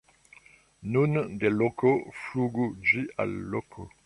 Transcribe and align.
Nun 0.95 1.13
de 1.43 1.53
loko 1.59 1.93
flugu 2.23 2.69
ĝi 2.91 3.05
al 3.27 3.39
loko... 3.55 3.93